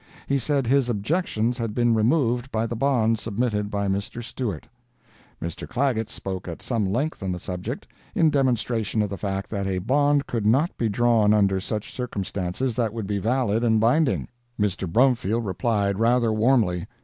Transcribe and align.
He 0.25 0.39
said 0.39 0.65
his 0.65 0.89
objections 0.89 1.59
had 1.59 1.75
been 1.75 1.93
removed 1.93 2.51
by 2.51 2.65
the 2.65 2.75
bond 2.75 3.19
submitted 3.19 3.69
by 3.69 3.87
Mr. 3.87 4.23
Stewart. 4.23 4.67
Mr. 5.39 5.67
Clagett 5.69 6.09
spoke 6.09 6.47
at 6.47 6.59
some 6.63 6.87
length 6.91 7.21
on 7.21 7.31
the 7.31 7.39
subject, 7.39 7.85
in 8.15 8.31
demonstration 8.31 9.03
of 9.03 9.11
the 9.11 9.15
fact 9.19 9.51
that 9.51 9.67
a 9.67 9.77
bond 9.77 10.25
could 10.25 10.47
not 10.47 10.75
be 10.75 10.89
drawn 10.89 11.35
under 11.35 11.59
such 11.59 11.93
circumstances 11.93 12.73
that 12.73 12.93
would 12.93 13.05
be 13.05 13.19
valid 13.19 13.63
and 13.63 13.79
binding. 13.79 14.27
Mr. 14.59 14.91
Brumfield 14.91 15.45
replied 15.45 15.99
rather 15.99 16.33
warmly. 16.33 16.87